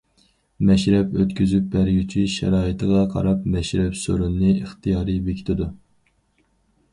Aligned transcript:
مەشرەپ 0.67 1.11
ئۆتكۈزۈپ 1.17 1.67
بەرگۈچى 1.75 2.23
شارائىتىغا 2.35 3.03
قاراپ 3.17 3.45
مەشرەپ 3.57 4.01
سورۇنىنى 4.01 4.51
ئىختىيارىي 4.55 5.21
بېكىتىدۇ. 5.29 5.71